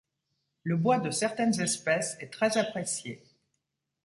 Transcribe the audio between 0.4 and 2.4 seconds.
Le bois de certaines espèces est